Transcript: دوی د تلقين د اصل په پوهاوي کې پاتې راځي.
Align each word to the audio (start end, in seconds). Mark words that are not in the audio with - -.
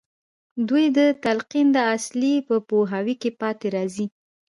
دوی 0.69 0.85
د 0.97 0.99
تلقين 1.23 1.67
د 1.73 1.77
اصل 1.95 2.19
په 2.47 2.55
پوهاوي 2.69 3.15
کې 3.21 3.29
پاتې 3.41 3.67
راځي. 3.75 4.05